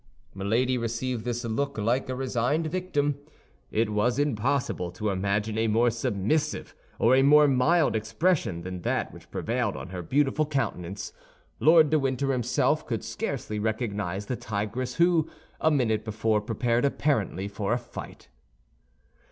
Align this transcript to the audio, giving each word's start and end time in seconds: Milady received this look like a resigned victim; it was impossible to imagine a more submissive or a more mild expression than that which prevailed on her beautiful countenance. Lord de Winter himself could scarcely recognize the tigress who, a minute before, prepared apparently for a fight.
Milady 0.33 0.79
received 0.79 1.25
this 1.25 1.43
look 1.43 1.77
like 1.77 2.09
a 2.09 2.15
resigned 2.15 2.65
victim; 2.65 3.19
it 3.69 3.91
was 3.91 4.17
impossible 4.17 4.89
to 4.89 5.11
imagine 5.11 5.59
a 5.59 5.67
more 5.67 5.91
submissive 5.91 6.73
or 6.97 7.13
a 7.15 7.21
more 7.21 7.47
mild 7.47 7.95
expression 7.95 8.63
than 8.63 8.81
that 8.81 9.13
which 9.13 9.29
prevailed 9.29 9.77
on 9.77 9.89
her 9.89 10.01
beautiful 10.01 10.47
countenance. 10.47 11.13
Lord 11.59 11.91
de 11.91 11.99
Winter 11.99 12.31
himself 12.31 12.83
could 12.87 13.03
scarcely 13.03 13.59
recognize 13.59 14.25
the 14.25 14.35
tigress 14.35 14.95
who, 14.95 15.29
a 15.59 15.69
minute 15.69 16.03
before, 16.03 16.41
prepared 16.41 16.83
apparently 16.83 17.47
for 17.47 17.71
a 17.71 17.77
fight. 17.77 18.27